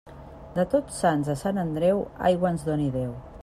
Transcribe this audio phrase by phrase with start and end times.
[0.55, 3.17] De Tots Sants a Sant Andreu, aigua ens doni Déu.